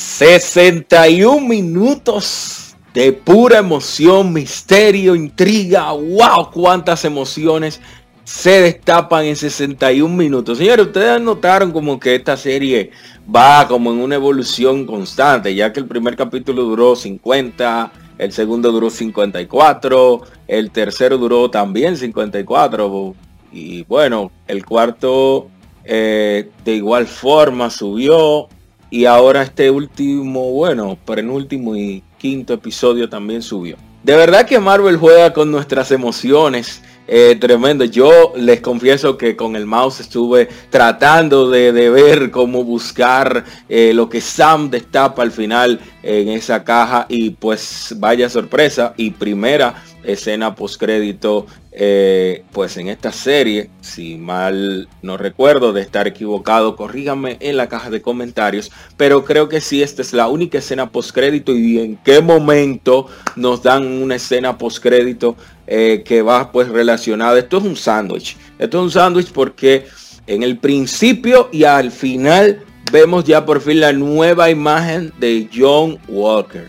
61 0.00 1.46
minutos 1.46 2.74
de 2.94 3.12
pura 3.12 3.58
emoción, 3.58 4.32
misterio, 4.32 5.14
intriga. 5.14 5.92
¡Wow! 5.92 6.50
Cuántas 6.52 7.04
emociones 7.04 7.82
se 8.24 8.62
destapan 8.62 9.26
en 9.26 9.36
61 9.36 10.16
minutos. 10.16 10.56
Señores, 10.56 10.86
ustedes 10.86 11.20
notaron 11.20 11.70
como 11.70 12.00
que 12.00 12.14
esta 12.14 12.38
serie 12.38 12.92
va 13.32 13.68
como 13.68 13.92
en 13.92 13.98
una 13.98 14.14
evolución 14.14 14.86
constante, 14.86 15.54
ya 15.54 15.70
que 15.70 15.80
el 15.80 15.86
primer 15.86 16.16
capítulo 16.16 16.62
duró 16.62 16.96
50, 16.96 17.92
el 18.16 18.32
segundo 18.32 18.72
duró 18.72 18.88
54, 18.88 20.22
el 20.48 20.70
tercero 20.70 21.18
duró 21.18 21.50
también 21.50 21.98
54 21.98 23.14
y 23.52 23.82
bueno, 23.84 24.32
el 24.48 24.64
cuarto 24.64 25.48
eh, 25.84 26.48
de 26.64 26.74
igual 26.74 27.06
forma 27.06 27.68
subió 27.68 28.48
y 28.90 29.04
ahora 29.04 29.42
este 29.42 29.70
último, 29.70 30.50
bueno, 30.52 30.98
penúltimo 31.04 31.76
y 31.76 32.02
quinto 32.18 32.54
episodio 32.54 33.08
también 33.08 33.42
subió. 33.42 33.76
De 34.02 34.16
verdad 34.16 34.46
que 34.46 34.58
Marvel 34.58 34.96
juega 34.96 35.32
con 35.32 35.50
nuestras 35.50 35.90
emociones. 35.90 36.82
Eh, 37.12 37.36
tremendo. 37.40 37.84
Yo 37.84 38.34
les 38.36 38.60
confieso 38.60 39.18
que 39.18 39.34
con 39.34 39.56
el 39.56 39.66
mouse 39.66 39.98
estuve 39.98 40.48
tratando 40.70 41.50
de, 41.50 41.72
ver 41.90 42.30
cómo 42.30 42.62
buscar 42.62 43.44
eh, 43.68 43.90
lo 43.92 44.08
que 44.08 44.20
Sam 44.20 44.70
destapa 44.70 45.22
al 45.22 45.32
final 45.32 45.80
en 46.04 46.28
esa 46.28 46.62
caja 46.62 47.06
y 47.08 47.30
pues 47.30 47.96
vaya 47.98 48.30
sorpresa 48.30 48.94
y 48.96 49.10
primera 49.10 49.82
escena 50.04 50.54
postcrédito 50.54 51.46
eh, 51.72 52.44
pues 52.52 52.76
en 52.78 52.88
esta 52.88 53.12
serie, 53.12 53.70
si 53.80 54.16
mal 54.16 54.88
no 55.02 55.16
recuerdo 55.16 55.72
de 55.72 55.82
estar 55.82 56.08
equivocado, 56.08 56.74
corríganme 56.74 57.36
en 57.40 57.56
la 57.56 57.68
caja 57.68 57.90
de 57.90 58.02
comentarios, 58.02 58.72
pero 58.96 59.24
creo 59.24 59.48
que 59.48 59.60
sí, 59.60 59.82
esta 59.82 60.02
es 60.02 60.12
la 60.12 60.26
única 60.26 60.58
escena 60.58 60.90
postcrédito 60.90 61.54
y 61.54 61.78
en 61.78 61.96
qué 61.98 62.20
momento 62.20 63.06
nos 63.36 63.62
dan 63.62 63.86
una 63.86 64.16
escena 64.16 64.58
postcrédito 64.58 65.36
eh, 65.68 66.02
que 66.04 66.22
va 66.22 66.50
pues 66.50 66.68
relacionada. 66.68 67.38
Esto 67.38 67.58
es 67.58 67.64
un 67.64 67.76
sándwich, 67.76 68.36
esto 68.58 68.78
es 68.78 68.84
un 68.84 68.90
sándwich 68.90 69.30
porque 69.30 69.86
en 70.26 70.42
el 70.42 70.58
principio 70.58 71.48
y 71.52 71.64
al 71.64 71.92
final 71.92 72.64
vemos 72.90 73.24
ya 73.24 73.46
por 73.46 73.60
fin 73.60 73.80
la 73.80 73.92
nueva 73.92 74.50
imagen 74.50 75.12
de 75.20 75.48
John 75.54 75.98
Walker. 76.08 76.68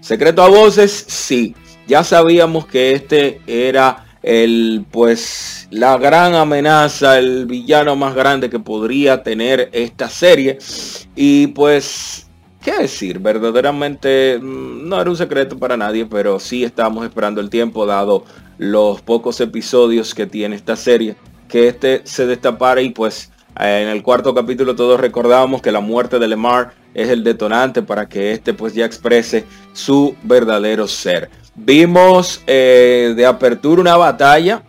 Secreto 0.00 0.42
a 0.42 0.48
voces, 0.48 1.04
sí. 1.08 1.54
Ya 1.86 2.02
sabíamos 2.02 2.66
que 2.66 2.92
este 2.92 3.40
era 3.46 4.03
el 4.24 4.86
pues 4.90 5.68
la 5.70 5.98
gran 5.98 6.34
amenaza, 6.34 7.18
el 7.18 7.44
villano 7.44 7.94
más 7.94 8.14
grande 8.14 8.48
que 8.48 8.58
podría 8.58 9.22
tener 9.22 9.68
esta 9.72 10.08
serie. 10.08 10.58
Y 11.14 11.48
pues, 11.48 12.26
¿qué 12.62 12.72
decir? 12.78 13.18
Verdaderamente 13.18 14.38
mm, 14.40 14.88
no 14.88 15.00
era 15.00 15.10
un 15.10 15.16
secreto 15.16 15.58
para 15.58 15.76
nadie, 15.76 16.06
pero 16.06 16.40
sí 16.40 16.64
estamos 16.64 17.04
esperando 17.04 17.40
el 17.40 17.50
tiempo 17.50 17.84
dado 17.84 18.24
los 18.56 19.02
pocos 19.02 19.40
episodios 19.40 20.14
que 20.14 20.26
tiene 20.26 20.56
esta 20.56 20.76
serie, 20.76 21.16
que 21.48 21.68
este 21.68 22.00
se 22.04 22.26
destapara 22.26 22.80
y 22.80 22.90
pues 22.90 23.30
en 23.60 23.88
el 23.88 24.02
cuarto 24.02 24.34
capítulo 24.34 24.74
todos 24.74 24.98
recordamos 24.98 25.62
que 25.62 25.70
la 25.70 25.80
muerte 25.80 26.18
de 26.18 26.26
Lemar 26.26 26.72
es 26.94 27.08
el 27.08 27.22
detonante 27.22 27.82
para 27.82 28.08
que 28.08 28.32
este 28.32 28.54
pues 28.54 28.74
ya 28.74 28.86
exprese 28.86 29.44
su 29.74 30.16
verdadero 30.22 30.88
ser. 30.88 31.30
Vimos 31.56 32.42
eh, 32.48 33.14
de 33.16 33.26
apertura 33.26 33.80
una 33.80 33.96
batalla 33.96 34.64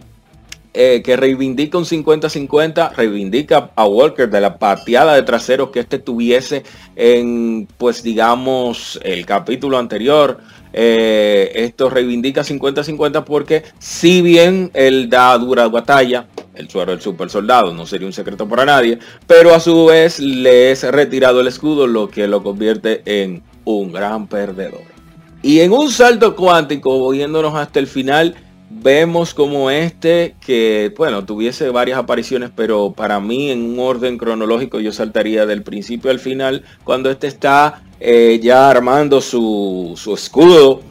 eh, 0.78 1.02
que 1.03 1.16
reivindica 1.16 1.78
un 1.78 1.86
50-50, 1.86 2.94
reivindica 2.94 3.72
a 3.75 3.86
Walker 3.86 4.30
de 4.30 4.41
la 4.41 4.59
pateada 4.59 5.16
de 5.16 5.23
traseros 5.23 5.72
que 5.72 5.80
este 5.80 6.00
tuviese 6.00 6.63
en, 6.96 7.68
pues 7.78 8.03
digamos, 8.03 9.00
el 9.03 9.25
capítulo 9.25 9.79
anterior. 9.79 10.40
Eh, 10.73 11.53
esto 11.56 11.90
reivindica 11.90 12.44
50-50 12.44 13.23
porque 13.23 13.63
si 13.79 14.22
bien 14.22 14.69
él 14.73 15.09
da 15.09 15.35
dura 15.38 15.67
batalla, 15.69 16.28
el 16.53 16.69
suero 16.69 16.91
del 16.91 17.02
super 17.02 17.29
soldado, 17.29 17.73
no 17.73 17.88
sería 17.88 18.06
un 18.06 18.13
secreto 18.13 18.47
para 18.47 18.66
nadie, 18.66 19.00
pero 19.25 19.56
a 19.56 19.59
su 19.59 19.85
vez 19.85 20.19
le 20.19 20.72
es 20.72 20.84
retirado 20.84 21.41
el 21.41 21.47
escudo, 21.47 21.88
lo 21.88 22.09
que 22.09 22.28
lo 22.28 22.44
convierte 22.44 23.02
en 23.06 23.41
un 23.63 23.91
gran 23.91 24.28
perdedor. 24.28 24.94
Y 25.45 25.59
en 25.59 25.73
un 25.73 25.91
salto 25.91 26.35
cuántico, 26.35 27.07
viéndonos 27.11 27.53
hasta 27.53 27.78
el 27.78 27.85
final, 27.85 28.33
vemos 28.67 29.35
como 29.35 29.69
este, 29.69 30.33
que 30.44 30.91
bueno, 30.97 31.23
tuviese 31.23 31.69
varias 31.69 32.00
apariciones, 32.00 32.50
pero 32.56 32.94
para 32.94 33.19
mí 33.19 33.51
en 33.51 33.61
un 33.61 33.78
orden 33.78 34.17
cronológico 34.17 34.79
yo 34.79 34.91
saltaría 34.91 35.45
del 35.45 35.61
principio 35.61 36.09
al 36.09 36.19
final, 36.19 36.63
cuando 36.84 37.11
este 37.11 37.28
está 37.28 37.84
eh, 38.00 38.39
ya 38.41 38.72
armando 38.72 39.22
su, 39.22 39.94
su 39.95 40.16
escudo. 40.16 40.81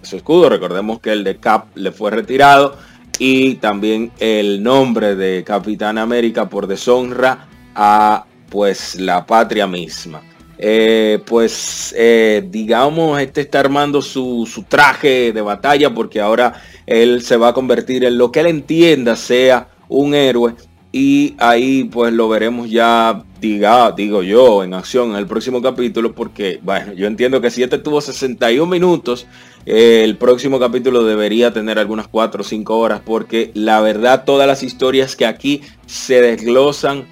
Su 0.00 0.16
escudo, 0.16 0.48
recordemos 0.48 1.00
que 1.00 1.12
el 1.12 1.22
de 1.22 1.36
Cap 1.36 1.66
le 1.74 1.92
fue 1.92 2.10
retirado 2.10 2.78
y 3.18 3.56
también 3.56 4.12
el 4.18 4.62
nombre 4.62 5.14
de 5.14 5.44
Capitán 5.44 5.98
América 5.98 6.48
por 6.48 6.66
deshonra 6.66 7.48
a 7.74 8.24
pues 8.48 8.98
la 8.98 9.26
patria 9.26 9.66
misma. 9.66 10.22
Eh, 10.62 11.20
pues 11.24 11.94
eh, 11.96 12.46
digamos, 12.50 13.18
este 13.18 13.40
está 13.40 13.60
armando 13.60 14.02
su, 14.02 14.46
traje 14.68 15.32
de 15.32 15.40
batalla 15.40 15.94
porque 15.94 16.20
ahora 16.20 16.60
él 16.86 17.22
se 17.22 17.38
va 17.38 17.48
a 17.48 17.54
convertir 17.54 18.04
en 18.04 18.18
lo 18.18 18.30
que 18.30 18.40
él 18.40 18.46
entienda 18.46 19.16
sea 19.16 19.68
un 19.88 20.14
héroe. 20.14 20.54
Y 20.92 21.34
ahí 21.38 21.84
pues 21.84 22.12
lo 22.12 22.28
veremos 22.28 22.68
ya, 22.68 23.24
diga, 23.40 23.92
digo 23.92 24.22
yo, 24.22 24.62
en 24.62 24.74
acción 24.74 25.12
en 25.12 25.16
el 25.16 25.26
próximo 25.26 25.62
capítulo 25.62 26.14
porque, 26.14 26.60
bueno, 26.62 26.92
yo 26.92 27.06
entiendo 27.06 27.40
que 27.40 27.50
si 27.50 27.62
este 27.62 27.78
tuvo 27.78 28.02
61 28.02 28.70
minutos, 28.70 29.26
eh, 29.64 30.02
el 30.04 30.18
próximo 30.18 30.58
capítulo 30.58 31.04
debería 31.04 31.54
tener 31.54 31.78
algunas 31.78 32.06
4 32.06 32.42
o 32.42 32.44
5 32.44 32.78
horas 32.78 33.00
porque 33.02 33.50
la 33.54 33.80
verdad 33.80 34.24
todas 34.26 34.46
las 34.46 34.62
historias 34.62 35.16
que 35.16 35.24
aquí 35.24 35.62
se 35.86 36.20
desglosan 36.20 37.06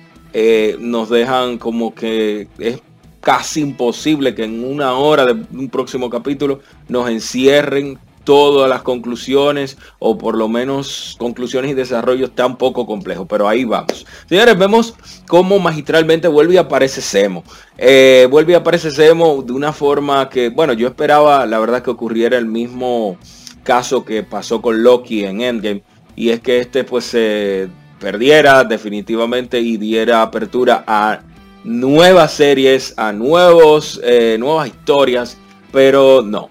nos 0.78 1.08
dejan 1.08 1.58
como 1.58 1.94
que 1.94 2.46
es 2.58 2.80
casi 3.20 3.60
imposible 3.60 4.34
que 4.34 4.44
en 4.44 4.64
una 4.64 4.94
hora 4.94 5.26
de 5.26 5.32
un 5.32 5.68
próximo 5.68 6.08
capítulo 6.10 6.60
nos 6.88 7.08
encierren 7.10 7.98
todas 8.28 8.68
las 8.68 8.82
conclusiones 8.82 9.78
o 9.98 10.18
por 10.18 10.36
lo 10.36 10.48
menos 10.48 11.16
conclusiones 11.18 11.70
y 11.70 11.74
desarrollos 11.74 12.34
tan 12.34 12.58
poco 12.58 12.84
complejos. 12.84 13.26
Pero 13.26 13.48
ahí 13.48 13.64
vamos. 13.64 14.04
Señores, 14.28 14.58
vemos 14.58 14.94
cómo 15.26 15.58
magistralmente 15.58 16.28
vuelve 16.28 16.52
y 16.52 16.56
aparece 16.58 17.00
Semo. 17.00 17.42
Eh, 17.78 18.28
vuelve 18.30 18.52
y 18.52 18.56
aparece 18.56 18.90
Semo 18.90 19.42
de 19.42 19.54
una 19.54 19.72
forma 19.72 20.28
que, 20.28 20.50
bueno, 20.50 20.74
yo 20.74 20.88
esperaba 20.88 21.46
la 21.46 21.58
verdad 21.58 21.82
que 21.82 21.88
ocurriera 21.88 22.36
el 22.36 22.44
mismo 22.44 23.16
caso 23.62 24.04
que 24.04 24.22
pasó 24.22 24.60
con 24.60 24.82
Loki 24.82 25.24
en 25.24 25.40
Endgame. 25.40 25.82
Y 26.14 26.28
es 26.28 26.40
que 26.40 26.58
este 26.58 26.84
pues 26.84 27.06
se 27.06 27.68
perdiera 27.98 28.62
definitivamente 28.64 29.58
y 29.58 29.78
diera 29.78 30.20
apertura 30.20 30.84
a 30.86 31.20
nuevas 31.64 32.32
series, 32.32 32.94
a 32.96 33.12
nuevos, 33.12 34.00
eh, 34.02 34.36
nuevas 34.38 34.68
historias, 34.68 35.36
pero 35.72 36.22
no. 36.22 36.50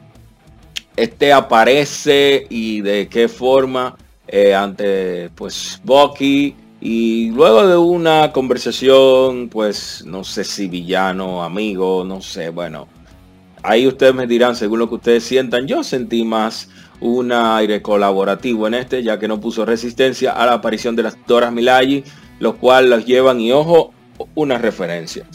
Este 0.95 1.31
aparece 1.31 2.47
y 2.49 2.81
de 2.81 3.07
qué 3.07 3.27
forma 3.27 3.95
eh, 4.27 4.53
ante 4.53 5.29
pues 5.35 5.79
Bucky 5.83 6.55
y 6.81 7.29
luego 7.31 7.67
de 7.67 7.77
una 7.77 8.31
conversación 8.31 9.47
pues 9.49 10.03
no 10.05 10.23
sé 10.23 10.43
si 10.43 10.67
villano, 10.67 11.43
amigo, 11.43 12.03
no 12.03 12.21
sé, 12.21 12.49
bueno. 12.49 12.87
Ahí 13.63 13.87
ustedes 13.87 14.13
me 14.13 14.27
dirán 14.27 14.55
según 14.55 14.79
lo 14.79 14.87
que 14.87 14.95
ustedes 14.95 15.23
sientan. 15.23 15.67
Yo 15.67 15.83
sentí 15.83 16.23
más 16.23 16.69
un 16.99 17.31
aire 17.31 17.81
colaborativo 17.81 18.67
en 18.67 18.75
este, 18.75 19.03
ya 19.03 19.19
que 19.19 19.27
no 19.27 19.39
puso 19.39 19.65
resistencia 19.65 20.31
a 20.31 20.45
la 20.45 20.53
aparición 20.53 20.95
de 20.95 21.03
las 21.03 21.17
Doras 21.27 21.51
Milagi, 21.51 22.03
los 22.39 22.55
cuales 22.55 22.89
los 22.89 23.05
llevan 23.05 23.39
y 23.39 23.51
ojo, 23.51 23.93
una 24.35 24.57
referencia. 24.57 25.25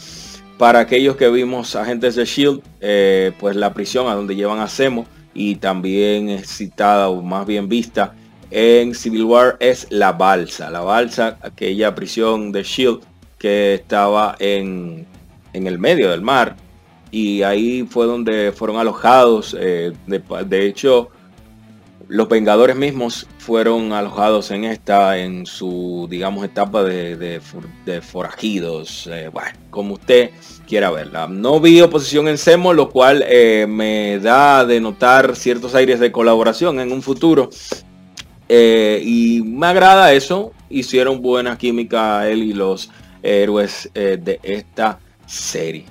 Para 0.57 0.79
aquellos 0.79 1.15
que 1.15 1.29
vimos 1.29 1.75
agentes 1.75 2.15
de 2.15 2.25
Shield, 2.25 2.61
eh, 2.79 3.31
pues 3.39 3.55
la 3.55 3.73
prisión 3.73 4.07
a 4.07 4.15
donde 4.15 4.35
llevan 4.35 4.59
a 4.59 4.67
Semo 4.67 5.05
y 5.33 5.55
también 5.55 6.43
citada 6.45 7.09
o 7.09 7.21
más 7.21 7.45
bien 7.45 7.67
vista 7.67 8.13
en 8.55 8.93
Civil 8.93 9.23
War 9.23 9.57
es 9.59 9.87
la 9.89 10.11
balsa. 10.11 10.69
La 10.69 10.81
balsa, 10.81 11.39
aquella 11.41 11.95
prisión 11.95 12.51
de 12.51 12.61
Shield 12.61 12.99
que 13.39 13.73
estaba 13.73 14.35
en, 14.37 15.07
en 15.53 15.67
el 15.67 15.79
medio 15.79 16.11
del 16.11 16.21
mar. 16.21 16.55
Y 17.09 17.41
ahí 17.41 17.83
fue 17.89 18.05
donde 18.05 18.51
fueron 18.51 18.77
alojados. 18.77 19.57
Eh, 19.59 19.91
de 20.05 20.65
hecho, 20.67 21.09
los 22.07 22.29
Vengadores 22.29 22.75
mismos 22.75 23.27
fueron 23.37 23.93
alojados 23.93 24.51
en 24.51 24.65
esta, 24.65 25.17
en 25.17 25.45
su, 25.45 26.07
digamos, 26.09 26.45
etapa 26.45 26.83
de, 26.83 27.41
forajidos. 28.01 29.07
Eh, 29.07 29.29
bueno, 29.31 29.51
como 29.69 29.95
usted 29.95 30.31
quiera 30.67 30.91
verla. 30.91 31.27
No 31.27 31.59
vi 31.59 31.81
oposición 31.81 32.27
en 32.27 32.37
Semo, 32.37 32.73
lo 32.73 32.89
cual 32.89 33.23
eh, 33.27 33.65
me 33.67 34.19
da 34.19 34.65
de 34.65 34.79
notar 34.79 35.35
ciertos 35.35 35.75
aires 35.75 35.99
de 35.99 36.11
colaboración 36.11 36.79
en 36.79 36.91
un 36.91 37.01
futuro. 37.01 37.49
Eh, 38.49 39.01
y 39.03 39.41
me 39.43 39.67
agrada 39.67 40.13
eso. 40.13 40.51
Hicieron 40.69 41.21
buena 41.21 41.57
química 41.57 42.27
él 42.29 42.43
y 42.43 42.53
los 42.53 42.89
héroes 43.21 43.89
de 43.93 44.39
esta 44.43 44.99
serie. 45.25 45.85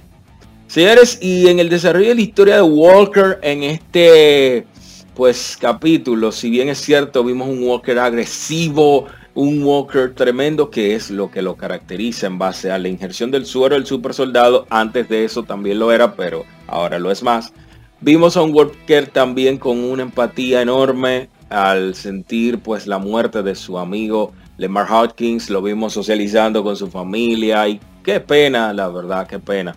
Señores, 0.66 1.18
y 1.20 1.48
en 1.48 1.58
el 1.58 1.68
desarrollo 1.68 2.08
de 2.08 2.14
la 2.14 2.20
historia 2.22 2.56
de 2.56 2.62
Walker 2.62 3.38
en 3.42 3.62
este 3.62 4.66
pues 5.14 5.56
capítulo, 5.60 6.32
si 6.32 6.50
bien 6.50 6.68
es 6.68 6.78
cierto, 6.78 7.22
vimos 7.24 7.48
un 7.48 7.62
Walker 7.62 7.98
agresivo, 7.98 9.06
un 9.34 9.62
Walker 9.62 10.14
tremendo, 10.14 10.70
que 10.70 10.94
es 10.94 11.10
lo 11.10 11.30
que 11.30 11.42
lo 11.42 11.56
caracteriza 11.56 12.26
en 12.26 12.38
base 12.38 12.70
a 12.70 12.78
la 12.78 12.88
injerción 12.88 13.30
del 13.30 13.46
suero 13.46 13.74
del 13.74 13.86
super 13.86 14.14
soldado. 14.14 14.66
Antes 14.70 15.08
de 15.08 15.24
eso 15.24 15.42
también 15.42 15.78
lo 15.78 15.92
era, 15.92 16.14
pero 16.14 16.44
ahora 16.66 16.98
lo 16.98 17.10
es 17.10 17.22
más. 17.22 17.52
Vimos 18.00 18.36
a 18.36 18.42
un 18.42 18.54
Walker 18.54 19.06
también 19.08 19.58
con 19.58 19.78
una 19.78 20.02
empatía 20.02 20.62
enorme 20.62 21.28
al 21.50 21.94
sentir 21.94 22.58
pues 22.58 22.86
la 22.86 22.98
muerte 22.98 23.42
de 23.42 23.54
su 23.54 23.78
amigo 23.78 24.32
Lemar 24.56 24.90
Hopkins. 24.90 25.50
Lo 25.50 25.62
vimos 25.62 25.92
socializando 25.92 26.64
con 26.64 26.76
su 26.76 26.90
familia 26.90 27.68
y 27.68 27.80
qué 28.02 28.18
pena, 28.20 28.72
la 28.72 28.88
verdad, 28.88 29.26
qué 29.26 29.38
pena. 29.38 29.76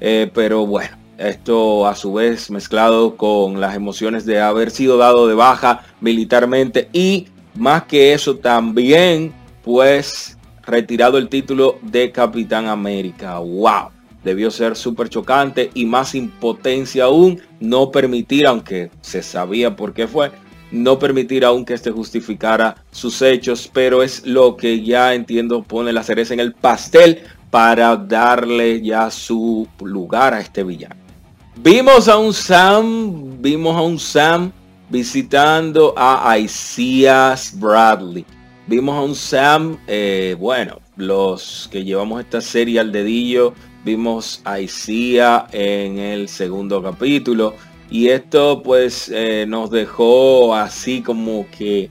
Eh, 0.00 0.30
pero 0.32 0.64
bueno, 0.66 0.96
esto 1.18 1.86
a 1.86 1.94
su 1.94 2.14
vez 2.14 2.50
mezclado 2.50 3.16
con 3.16 3.60
las 3.60 3.74
emociones 3.74 4.24
de 4.24 4.40
haber 4.40 4.70
sido 4.70 4.96
dado 4.96 5.26
de 5.26 5.34
baja 5.34 5.82
militarmente 6.00 6.88
y 6.92 7.26
más 7.54 7.84
que 7.84 8.12
eso 8.12 8.36
también 8.36 9.32
pues 9.62 10.38
retirado 10.62 11.18
el 11.18 11.28
título 11.28 11.78
de 11.82 12.12
Capitán 12.12 12.68
América. 12.68 13.38
¡Wow! 13.38 13.90
Debió 14.22 14.50
ser 14.50 14.76
súper 14.76 15.08
chocante 15.08 15.70
y 15.74 15.84
más 15.84 16.14
impotencia 16.14 17.04
aún 17.04 17.40
no 17.60 17.90
permitir, 17.90 18.46
aunque 18.46 18.90
se 19.00 19.22
sabía 19.22 19.74
por 19.74 19.94
qué 19.94 20.06
fue, 20.06 20.30
no 20.70 20.98
permitir 20.98 21.44
aún 21.44 21.64
que 21.64 21.74
este 21.74 21.90
justificara 21.90 22.76
sus 22.90 23.22
hechos, 23.22 23.70
pero 23.72 24.02
es 24.02 24.26
lo 24.26 24.56
que 24.56 24.82
ya 24.82 25.14
entiendo 25.14 25.62
pone 25.62 25.92
la 25.92 26.02
cereza 26.02 26.34
en 26.34 26.40
el 26.40 26.52
pastel 26.52 27.22
para 27.50 27.96
darle 27.96 28.82
ya 28.82 29.10
su 29.10 29.66
lugar 29.80 30.34
a 30.34 30.40
este 30.40 30.62
villano. 30.62 31.07
Vimos 31.60 32.06
a 32.08 32.16
un 32.16 32.32
Sam, 32.32 33.42
vimos 33.42 33.76
a 33.76 33.82
un 33.82 33.98
Sam 33.98 34.52
visitando 34.88 35.92
a 35.96 36.38
Isaias 36.38 37.52
Bradley. 37.58 38.24
Vimos 38.68 38.94
a 38.94 39.02
un 39.02 39.14
Sam, 39.16 39.76
eh, 39.88 40.36
bueno, 40.38 40.78
los 40.96 41.68
que 41.72 41.82
llevamos 41.82 42.20
esta 42.20 42.40
serie 42.40 42.78
al 42.78 42.92
dedillo, 42.92 43.54
vimos 43.84 44.40
a 44.44 44.60
en 44.60 45.98
el 45.98 46.28
segundo 46.28 46.80
capítulo. 46.80 47.54
Y 47.90 48.08
esto 48.08 48.62
pues 48.62 49.10
eh, 49.12 49.44
nos 49.48 49.70
dejó 49.72 50.54
así 50.54 51.02
como 51.02 51.44
que 51.50 51.90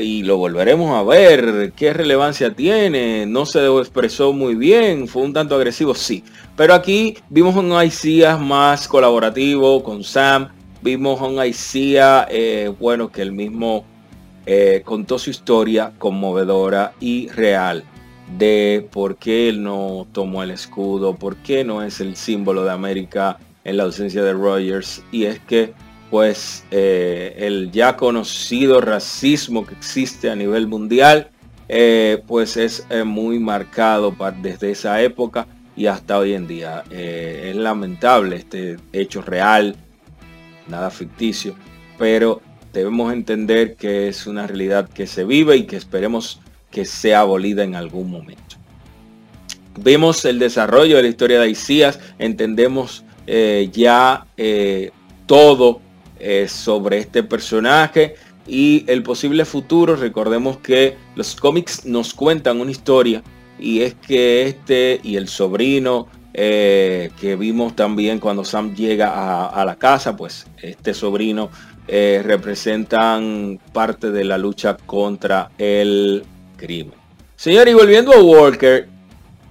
y 0.00 0.22
lo 0.22 0.36
volveremos 0.36 0.96
a 0.96 1.02
ver. 1.02 1.72
¿Qué 1.76 1.92
relevancia 1.92 2.54
tiene? 2.54 3.26
No 3.26 3.46
se 3.46 3.66
expresó 3.66 4.32
muy 4.32 4.54
bien. 4.54 5.08
Fue 5.08 5.22
un 5.22 5.32
tanto 5.32 5.54
agresivo, 5.54 5.94
sí. 5.94 6.24
Pero 6.56 6.74
aquí 6.74 7.16
vimos 7.30 7.56
un 7.56 7.72
ICIA 7.72 8.36
más 8.36 8.88
colaborativo 8.88 9.82
con 9.82 10.04
Sam. 10.04 10.48
Vimos 10.82 11.20
un 11.20 11.44
ICIA, 11.44 12.26
eh, 12.30 12.72
bueno, 12.78 13.10
que 13.10 13.22
el 13.22 13.32
mismo 13.32 13.84
eh, 14.46 14.82
contó 14.84 15.18
su 15.18 15.30
historia 15.30 15.92
conmovedora 15.98 16.92
y 17.00 17.28
real 17.28 17.84
de 18.36 18.86
por 18.92 19.16
qué 19.16 19.48
él 19.48 19.62
no 19.62 20.06
tomó 20.12 20.42
el 20.42 20.50
escudo, 20.50 21.16
por 21.16 21.36
qué 21.36 21.64
no 21.64 21.82
es 21.82 22.00
el 22.00 22.16
símbolo 22.16 22.64
de 22.64 22.72
América 22.72 23.38
en 23.64 23.76
la 23.76 23.84
ausencia 23.84 24.22
de 24.22 24.32
Rogers. 24.32 25.02
Y 25.12 25.24
es 25.24 25.38
que 25.40 25.74
pues 26.10 26.64
eh, 26.70 27.34
el 27.38 27.70
ya 27.70 27.96
conocido 27.96 28.80
racismo 28.80 29.66
que 29.66 29.74
existe 29.74 30.30
a 30.30 30.36
nivel 30.36 30.66
mundial, 30.66 31.30
eh, 31.68 32.22
pues 32.26 32.56
es 32.56 32.86
eh, 32.88 33.04
muy 33.04 33.38
marcado 33.38 34.14
desde 34.40 34.70
esa 34.70 35.02
época 35.02 35.46
y 35.76 35.86
hasta 35.86 36.18
hoy 36.18 36.32
en 36.32 36.48
día. 36.48 36.82
es 36.90 37.54
lamentable 37.54 38.36
este 38.36 38.78
hecho 38.92 39.22
real, 39.22 39.76
nada 40.66 40.90
ficticio, 40.90 41.54
pero 41.98 42.40
debemos 42.72 43.12
entender 43.12 43.76
que 43.76 44.08
es 44.08 44.26
una 44.26 44.46
realidad 44.46 44.88
que 44.88 45.06
se 45.06 45.24
vive 45.24 45.56
y 45.56 45.64
que 45.64 45.76
esperemos 45.76 46.40
que 46.70 46.84
sea 46.84 47.20
abolida 47.20 47.64
en 47.64 47.74
algún 47.74 48.10
momento. 48.10 48.56
Vemos 49.80 50.24
el 50.24 50.38
desarrollo 50.40 50.96
de 50.96 51.02
la 51.02 51.08
historia 51.08 51.40
de 51.40 51.50
Isías, 51.50 52.00
entendemos 52.18 53.04
ya 53.72 54.26
todo 55.26 55.80
eh, 56.20 56.48
sobre 56.48 56.98
este 56.98 57.22
personaje 57.22 58.14
y 58.46 58.84
el 58.86 59.02
posible 59.02 59.44
futuro. 59.44 59.96
Recordemos 59.96 60.58
que 60.58 60.96
los 61.14 61.36
cómics 61.36 61.84
nos 61.84 62.14
cuentan 62.14 62.60
una 62.60 62.70
historia 62.70 63.22
y 63.58 63.80
es 63.80 63.94
que 63.94 64.46
este 64.46 65.00
y 65.02 65.16
el 65.16 65.28
sobrino 65.28 66.06
eh, 66.34 67.10
que 67.20 67.36
vimos 67.36 67.74
también 67.74 68.20
cuando 68.20 68.44
Sam 68.44 68.74
llega 68.74 69.46
a, 69.48 69.64
la 69.64 69.76
casa, 69.76 70.16
pues 70.16 70.46
este 70.62 70.94
sobrino 70.94 71.50
eh, 71.88 72.22
representan 72.24 73.58
parte 73.72 74.10
de 74.10 74.24
la 74.24 74.38
lucha 74.38 74.76
contra 74.76 75.50
el 75.58 76.24
crimen. 76.56 76.94
Señor, 77.34 77.68
y 77.68 77.74
volviendo 77.74 78.12
a 78.12 78.22
Walker, 78.22 78.88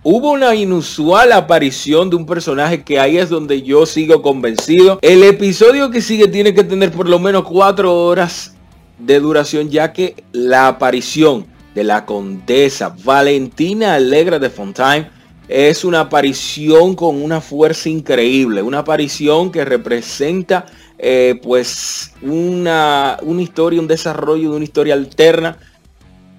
Hubo 0.09 0.31
una 0.31 0.55
inusual 0.55 1.33
aparición 1.33 2.09
de 2.09 2.15
un 2.15 2.25
personaje 2.25 2.81
que 2.81 2.97
ahí 2.97 3.17
es 3.17 3.27
donde 3.27 3.61
yo 3.61 3.85
sigo 3.85 4.21
convencido. 4.21 4.99
El 5.01 5.21
episodio 5.21 5.91
que 5.91 6.01
sigue 6.01 6.29
tiene 6.29 6.53
que 6.53 6.63
tener 6.63 6.93
por 6.93 7.09
lo 7.09 7.19
menos 7.19 7.43
cuatro 7.43 7.93
horas 7.93 8.55
de 8.97 9.19
duración 9.19 9.69
ya 9.69 9.91
que 9.91 10.15
la 10.31 10.69
aparición 10.69 11.45
de 11.75 11.83
la 11.83 12.05
condesa 12.05 12.95
Valentina 13.03 13.95
Alegra 13.95 14.39
de 14.39 14.49
Fontaine 14.49 15.09
es 15.49 15.83
una 15.83 15.99
aparición 15.99 16.95
con 16.95 17.21
una 17.21 17.41
fuerza 17.41 17.89
increíble, 17.89 18.61
una 18.61 18.79
aparición 18.79 19.51
que 19.51 19.65
representa 19.65 20.67
eh, 20.97 21.37
pues 21.43 22.13
una, 22.21 23.17
una 23.23 23.41
historia, 23.41 23.81
un 23.81 23.89
desarrollo 23.89 24.51
de 24.51 24.55
una 24.55 24.63
historia 24.63 24.93
alterna 24.93 25.57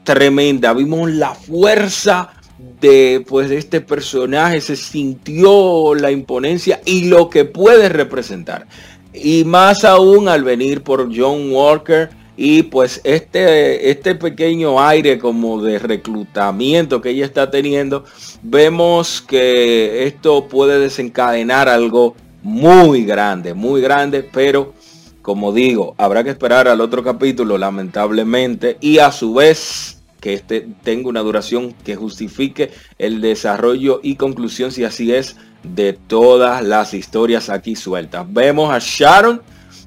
tremenda. 0.05 0.73
Vimos 0.73 1.11
la 1.11 1.35
fuerza 1.35 2.31
de 2.81 3.25
pues 3.27 3.51
este 3.51 3.81
personaje 3.81 4.61
se 4.61 4.77
sintió 4.77 5.95
la 5.95 6.11
imponencia 6.11 6.81
y 6.85 7.05
lo 7.09 7.31
que 7.31 7.45
puede 7.45 7.89
representar. 7.89 8.67
Y 9.13 9.45
más 9.45 9.85
aún 9.85 10.29
al 10.29 10.45
venir 10.45 10.83
por 10.83 11.09
John 11.15 11.53
Walker 11.53 12.11
y 12.41 12.63
pues 12.63 13.01
este 13.03 13.91
este 13.91 14.15
pequeño 14.15 14.81
aire 14.81 15.19
como 15.19 15.61
de 15.61 15.81
reclutamiento 15.81 17.01
que 17.03 17.11
ella 17.11 17.25
está 17.25 17.51
teniendo 17.51 18.05
vemos 18.43 19.21
que 19.21 20.07
esto 20.07 20.47
puede 20.47 20.79
desencadenar 20.79 21.69
algo 21.69 22.15
muy 22.45 23.05
grande 23.05 23.55
muy 23.55 23.81
grande 23.81 24.23
pero 24.23 24.73
como 25.21 25.53
digo 25.53 25.97
habrá 25.99 26.23
que 26.23 26.31
esperar 26.31 26.69
al 26.69 26.81
otro 26.81 27.03
capítulo 27.03 27.59
lamentablemente 27.59 28.79
y 28.81 29.01
a 29.01 29.11
su 29.11 29.35
vez 29.35 29.98
que 30.21 30.35
este 30.35 30.67
tenga 30.83 31.09
una 31.09 31.21
duración 31.21 31.75
que 31.85 31.97
justifique 31.97 32.71
el 32.99 33.21
desarrollo 33.21 34.01
y 34.03 34.17
conclusión, 34.17 34.73
si 34.73 34.85
así 34.85 35.13
es, 35.13 35.37
de 35.63 35.93
todas 35.93 36.65
las 36.65 36.95
historias 36.95 37.51
aquí 37.51 37.77
sueltas. 37.77 38.27
Vemos 38.33 38.73
a 38.73 38.79
Sharon 38.81 39.43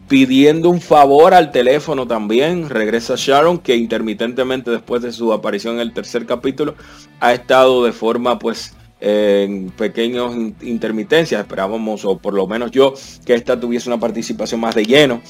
pidiendo 0.07 0.69
un 0.69 0.81
favor 0.81 1.33
al 1.33 1.51
teléfono 1.51 2.05
también. 2.05 2.69
Regresa 2.69 3.15
Sharon, 3.17 3.59
que 3.59 3.77
intermitentemente 3.77 4.69
después 4.69 5.01
de 5.01 5.11
su 5.11 5.31
aparición 5.31 5.75
en 5.75 5.81
el 5.81 5.93
tercer 5.93 6.25
capítulo, 6.25 6.75
ha 7.19 7.33
estado 7.33 7.85
de 7.85 7.93
forma 7.93 8.37
pues 8.37 8.75
en 8.99 9.69
pequeños 9.69 10.35
intermitencias. 10.61 11.41
Esperábamos, 11.41 12.03
o 12.05 12.17
por 12.17 12.33
lo 12.33 12.45
menos 12.45 12.71
yo, 12.71 12.93
que 13.25 13.35
esta 13.35 13.59
tuviese 13.59 13.89
una 13.89 13.99
participación 13.99 14.59
más 14.59 14.75
de 14.75 14.85
lleno. 14.85 15.21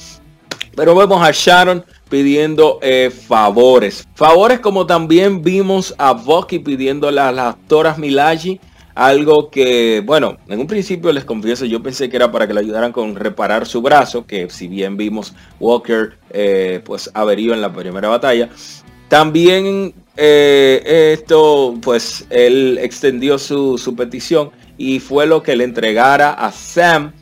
Pero 0.74 0.94
vemos 0.94 1.22
a 1.22 1.30
Sharon 1.32 1.84
pidiendo 2.08 2.78
eh, 2.82 3.10
favores. 3.10 4.06
Favores 4.14 4.60
como 4.60 4.86
también 4.86 5.42
vimos 5.42 5.94
a 5.98 6.12
Bucky 6.12 6.58
pidiendo 6.58 7.08
a 7.08 7.12
las 7.12 7.38
actoras 7.38 7.98
Milaji. 7.98 8.60
Algo 8.94 9.48
que, 9.50 10.02
bueno, 10.04 10.36
en 10.48 10.60
un 10.60 10.66
principio 10.66 11.12
les 11.12 11.24
confieso, 11.24 11.64
yo 11.64 11.82
pensé 11.82 12.10
que 12.10 12.16
era 12.16 12.30
para 12.30 12.46
que 12.46 12.52
le 12.52 12.60
ayudaran 12.60 12.92
con 12.92 13.16
reparar 13.16 13.66
su 13.66 13.80
brazo, 13.80 14.26
que 14.26 14.50
si 14.50 14.68
bien 14.68 14.98
vimos 14.98 15.32
Walker 15.58 16.18
eh, 16.28 16.82
pues 16.84 17.10
averió 17.14 17.54
en 17.54 17.62
la 17.62 17.72
primera 17.72 18.08
batalla. 18.08 18.50
También 19.08 19.94
eh, 20.16 21.14
esto, 21.14 21.74
pues 21.80 22.26
él 22.28 22.78
extendió 22.82 23.38
su, 23.38 23.78
su 23.78 23.96
petición 23.96 24.50
y 24.76 25.00
fue 25.00 25.26
lo 25.26 25.42
que 25.42 25.56
le 25.56 25.64
entregara 25.64 26.32
a 26.32 26.52
Sam 26.52 27.12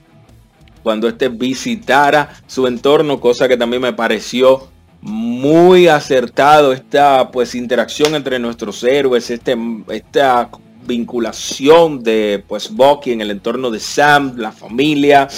cuando 0.82 1.08
este 1.08 1.28
visitara 1.28 2.30
su 2.46 2.66
entorno, 2.66 3.20
cosa 3.20 3.48
que 3.48 3.56
también 3.56 3.82
me 3.82 3.92
pareció 3.92 4.68
muy 5.02 5.88
acertado 5.88 6.72
esta 6.72 7.30
pues 7.30 7.54
interacción 7.54 8.14
entre 8.14 8.38
nuestros 8.38 8.82
héroes, 8.84 9.30
este, 9.30 9.56
esta 9.88 10.50
vinculación 10.86 12.02
de 12.02 12.44
pues 12.46 12.70
Bucky 12.74 13.12
en 13.12 13.20
el 13.20 13.30
entorno 13.30 13.70
de 13.70 13.80
Sam, 13.80 14.34
la 14.36 14.52
familia, 14.52 15.28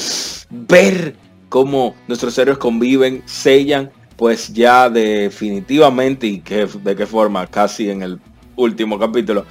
ver 0.50 1.16
cómo 1.48 1.94
nuestros 2.08 2.36
héroes 2.38 2.58
conviven, 2.58 3.22
sellan 3.26 3.90
pues 4.16 4.52
ya 4.52 4.88
definitivamente 4.88 6.26
y 6.26 6.38
que, 6.40 6.66
de 6.66 6.96
qué 6.96 7.06
forma, 7.06 7.46
casi 7.46 7.90
en 7.90 8.02
el 8.02 8.20
último 8.54 8.98
capítulo, 8.98 9.44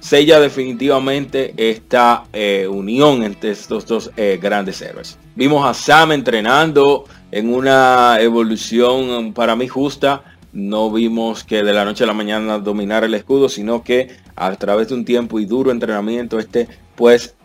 sella 0.00 0.40
definitivamente 0.40 1.54
esta 1.56 2.24
eh, 2.32 2.66
unión 2.68 3.22
entre 3.22 3.52
estos 3.52 3.86
dos 3.86 4.10
eh, 4.16 4.38
grandes 4.40 4.82
héroes. 4.82 5.18
Vimos 5.40 5.64
a 5.64 5.72
Sam 5.72 6.12
entrenando 6.12 7.06
en 7.32 7.54
una 7.54 8.18
evolución 8.20 9.32
para 9.32 9.56
mí 9.56 9.68
justa. 9.68 10.22
No 10.52 10.92
vimos 10.92 11.44
que 11.44 11.62
de 11.62 11.72
la 11.72 11.86
noche 11.86 12.04
a 12.04 12.06
la 12.06 12.12
mañana 12.12 12.58
dominara 12.58 13.06
el 13.06 13.14
escudo, 13.14 13.48
sino 13.48 13.82
que 13.82 14.08
a 14.36 14.54
través 14.56 14.88
de 14.88 14.96
un 14.96 15.06
tiempo 15.06 15.40
y 15.40 15.46
duro 15.46 15.70
entrenamiento, 15.70 16.38
este 16.38 16.68
pues 16.94 17.36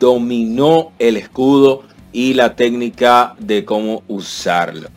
dominó 0.00 0.92
el 0.98 1.18
escudo 1.18 1.82
y 2.10 2.32
la 2.32 2.56
técnica 2.56 3.34
de 3.38 3.66
cómo 3.66 4.02
usarlo. 4.08 4.88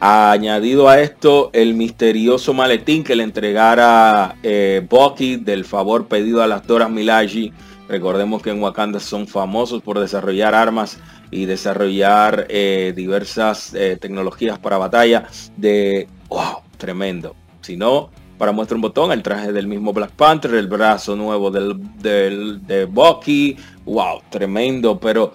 Añadido 0.00 0.88
a 0.88 1.00
esto, 1.00 1.50
el 1.52 1.74
misterioso 1.74 2.52
maletín 2.54 3.04
que 3.04 3.14
le 3.14 3.22
entregara 3.22 4.34
eh, 4.42 4.84
Bucky 4.90 5.36
del 5.36 5.64
favor 5.64 6.08
pedido 6.08 6.42
a 6.42 6.48
las 6.48 6.66
Doras 6.66 6.90
Milaje. 6.90 7.52
Recordemos 7.88 8.42
que 8.42 8.50
en 8.50 8.60
Wakanda 8.60 8.98
son 8.98 9.28
famosos 9.28 9.80
por 9.80 10.00
desarrollar 10.00 10.56
armas 10.56 10.98
y 11.34 11.46
desarrollar 11.46 12.46
eh, 12.48 12.92
diversas 12.94 13.74
eh, 13.74 13.98
tecnologías 14.00 14.58
para 14.60 14.78
batalla 14.78 15.26
de 15.56 16.06
wow, 16.28 16.58
tremendo. 16.78 17.34
Si 17.60 17.76
no, 17.76 18.10
para 18.38 18.52
muestra 18.52 18.76
un 18.76 18.82
botón, 18.82 19.10
el 19.10 19.22
traje 19.22 19.52
del 19.52 19.66
mismo 19.66 19.92
Black 19.92 20.12
Panther, 20.12 20.54
el 20.54 20.68
brazo 20.68 21.16
nuevo 21.16 21.50
del, 21.50 21.74
del 21.98 22.64
de 22.64 22.84
Bucky, 22.84 23.56
wow, 23.84 24.20
tremendo, 24.30 24.98
pero 25.00 25.32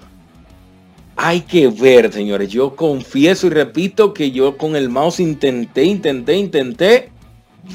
hay 1.17 1.41
que 1.41 1.67
ver, 1.67 2.13
señores. 2.13 2.49
Yo 2.49 2.77
confieso 2.77 3.47
y 3.47 3.49
repito 3.49 4.13
que 4.13 4.31
yo 4.31 4.55
con 4.55 4.77
el 4.77 4.87
mouse 4.87 5.19
intenté, 5.19 5.83
intenté, 5.83 6.37
intenté 6.37 7.11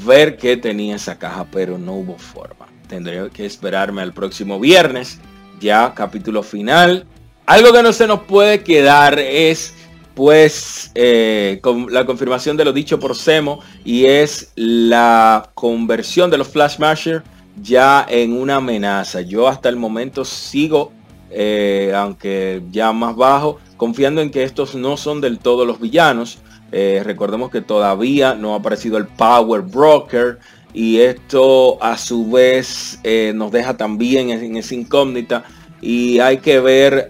ver 0.03 0.35
qué 0.35 0.57
tenía 0.57 0.95
esa 0.95 1.19
caja, 1.19 1.45
pero 1.51 1.77
no 1.77 1.93
hubo 1.93 2.17
forma. 2.17 2.65
Tendré 2.87 3.29
que 3.29 3.45
esperarme 3.45 4.01
al 4.01 4.13
próximo 4.13 4.59
viernes, 4.59 5.19
ya 5.59 5.93
capítulo 5.93 6.41
final. 6.41 7.05
Algo 7.45 7.71
que 7.71 7.83
no 7.83 7.93
se 7.93 8.07
nos 8.07 8.21
puede 8.21 8.63
quedar 8.63 9.19
es 9.19 9.75
pues 10.15 10.89
eh, 10.95 11.59
con 11.61 11.93
la 11.93 12.05
confirmación 12.05 12.57
de 12.57 12.65
lo 12.65 12.73
dicho 12.73 12.99
por 12.99 13.15
Semo 13.15 13.59
y 13.83 14.05
es 14.05 14.51
la 14.55 15.51
conversión 15.53 16.31
de 16.31 16.39
los 16.39 16.47
Flash 16.47 16.79
Masher 16.79 17.21
ya 17.61 18.03
en 18.09 18.33
una 18.33 18.55
amenaza. 18.55 19.21
Yo 19.21 19.47
hasta 19.47 19.69
el 19.69 19.75
momento 19.75 20.25
sigo 20.25 20.91
eh, 21.29 21.93
aunque 21.95 22.63
ya 22.71 22.91
más 22.93 23.15
bajo, 23.15 23.59
confiando 23.77 24.21
en 24.21 24.31
que 24.31 24.43
estos 24.43 24.73
no 24.73 24.97
son 24.97 25.21
del 25.21 25.37
todo 25.37 25.65
los 25.65 25.79
villanos. 25.79 26.39
Eh, 26.71 27.01
recordemos 27.03 27.51
que 27.51 27.61
todavía 27.61 28.33
no 28.33 28.53
ha 28.53 28.57
aparecido 28.57 28.97
el 28.97 29.05
Power 29.05 29.61
Broker 29.61 30.39
y 30.73 30.97
esto 30.97 31.77
a 31.83 31.95
su 31.97 32.27
vez 32.31 32.99
nos 33.35 33.51
deja 33.51 33.77
también 33.77 34.31
en, 34.31 34.57
esa 34.57 34.73
incógnita 34.73 35.43
y 35.85 36.19
hay 36.19 36.39
que 36.39 36.59
ver 36.59 37.09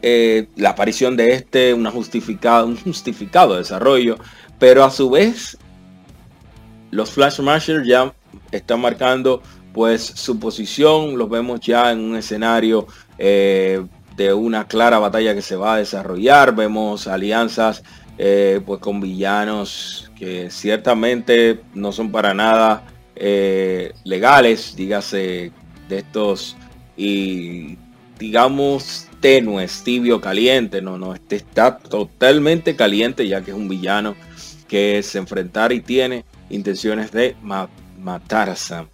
la 0.55 0.71
aparición 0.71 1.15
de 1.17 1.33
este, 1.33 1.73
una 1.73 1.91
justificado, 1.91 2.67
un 2.67 2.77
justificado 2.77 3.55
desarrollo, 3.55 4.17
pero 4.59 4.83
a 4.83 4.91
su 4.91 5.09
vez 5.09 5.57
los 6.91 7.09
Flash 7.11 7.39
ya 7.85 8.13
están 8.51 8.81
marcando 8.81 9.41
pues 9.73 10.03
su 10.03 10.39
posición, 10.39 11.17
los 11.17 11.29
vemos 11.29 11.59
ya 11.61 11.91
en 11.91 11.99
un 11.99 12.15
escenario 12.15 12.87
de 14.15 14.33
una 14.33 14.67
clara 14.67 14.99
batalla 14.99 15.33
que 15.33 15.41
se 15.41 15.55
va 15.55 15.75
a 15.75 15.77
desarrollar. 15.77 16.55
Vemos 16.55 17.07
alianzas 17.07 17.83
eh, 18.17 18.61
pues 18.65 18.79
con 18.79 19.01
villanos 19.01 20.09
que 20.17 20.49
ciertamente 20.49 21.61
no 21.73 21.91
son 21.91 22.11
para 22.11 22.33
nada 22.33 22.83
eh, 23.15 23.93
legales, 24.05 24.75
dígase 24.75 25.51
de 25.89 25.97
estos 25.97 26.55
y 26.95 27.77
digamos 28.19 29.07
tenues, 29.19 29.83
tibio, 29.83 30.21
caliente. 30.21 30.81
No, 30.81 30.97
no, 30.97 31.13
este 31.13 31.35
está 31.37 31.77
totalmente 31.77 32.75
caliente 32.75 33.27
ya 33.27 33.41
que 33.41 33.51
es 33.51 33.57
un 33.57 33.67
villano 33.67 34.15
que 34.67 35.01
se 35.03 35.17
enfrentar 35.17 35.71
y 35.71 35.81
tiene 35.81 36.25
intenciones 36.49 37.11
de 37.11 37.35
matar 37.99 38.49
a 38.49 38.55
Sam. 38.55 38.87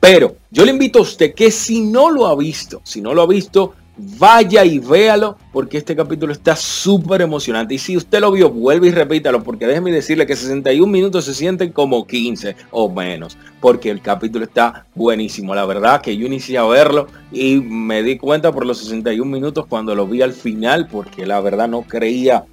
Pero 0.00 0.36
yo 0.50 0.64
le 0.64 0.70
invito 0.70 0.98
a 0.98 1.02
usted 1.02 1.34
que 1.34 1.50
si 1.50 1.80
no 1.80 2.10
lo 2.10 2.26
ha 2.26 2.36
visto, 2.36 2.82
si 2.84 3.00
no 3.00 3.14
lo 3.14 3.22
ha 3.22 3.26
visto, 3.26 3.74
Vaya 3.96 4.64
y 4.64 4.80
véalo 4.80 5.38
porque 5.52 5.78
este 5.78 5.94
capítulo 5.94 6.32
está 6.32 6.56
súper 6.56 7.22
emocionante. 7.22 7.74
Y 7.74 7.78
si 7.78 7.96
usted 7.96 8.20
lo 8.20 8.32
vio, 8.32 8.50
vuelve 8.50 8.88
y 8.88 8.90
repítalo 8.90 9.44
porque 9.44 9.68
déjeme 9.68 9.92
decirle 9.92 10.26
que 10.26 10.34
61 10.34 10.90
minutos 10.90 11.24
se 11.26 11.34
sienten 11.34 11.70
como 11.70 12.04
15 12.04 12.56
o 12.72 12.90
menos. 12.90 13.36
Porque 13.60 13.90
el 13.90 14.00
capítulo 14.00 14.44
está 14.44 14.86
buenísimo. 14.96 15.54
La 15.54 15.64
verdad 15.64 16.02
que 16.02 16.16
yo 16.16 16.26
inicié 16.26 16.58
a 16.58 16.64
verlo 16.64 17.06
y 17.30 17.60
me 17.60 18.02
di 18.02 18.18
cuenta 18.18 18.52
por 18.52 18.66
los 18.66 18.78
61 18.78 19.30
minutos 19.30 19.66
cuando 19.66 19.94
lo 19.94 20.08
vi 20.08 20.22
al 20.22 20.32
final 20.32 20.88
porque 20.88 21.24
la 21.24 21.40
verdad 21.40 21.68
no 21.68 21.82
creía. 21.82 22.44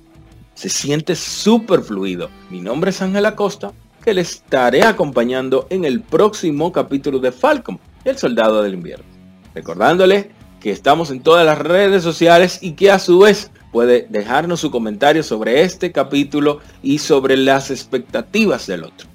Se 0.53 0.69
siente 0.69 1.15
súper 1.15 1.81
fluido. 1.81 2.29
Mi 2.51 2.61
nombre 2.61 2.91
es 2.91 3.01
Ángel 3.01 3.25
Acosta 3.25 3.71
que 4.03 4.13
le 4.13 4.21
estaré 4.21 4.83
acompañando 4.83 5.65
en 5.71 5.85
el 5.85 6.01
próximo 6.01 6.71
capítulo 6.71 7.19
de 7.19 7.31
Falcon, 7.31 7.79
el 8.03 8.17
soldado 8.17 8.61
del 8.61 8.75
invierno. 8.75 9.05
Recordándole 9.53 10.40
que 10.61 10.71
estamos 10.71 11.11
en 11.11 11.21
todas 11.21 11.45
las 11.45 11.57
redes 11.57 12.03
sociales 12.03 12.59
y 12.61 12.73
que 12.73 12.91
a 12.91 12.99
su 12.99 13.19
vez 13.19 13.51
puede 13.71 14.07
dejarnos 14.09 14.59
su 14.59 14.71
comentario 14.71 15.23
sobre 15.23 15.61
este 15.61 15.91
capítulo 15.91 16.59
y 16.81 16.99
sobre 16.99 17.35
las 17.35 17.71
expectativas 17.71 18.67
del 18.67 18.83
otro. 18.83 19.07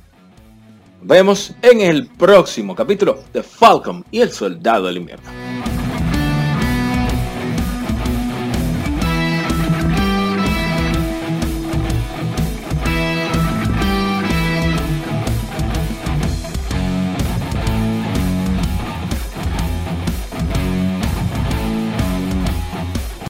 Nos 0.99 1.09
vemos 1.09 1.55
en 1.62 1.81
el 1.81 2.09
próximo 2.09 2.75
capítulo 2.75 3.23
de 3.33 3.43
Falcon 3.43 4.05
y 4.11 4.21
el 4.21 4.33
Soldado 4.33 4.87
del 4.87 4.99
Invierno. 4.99 5.46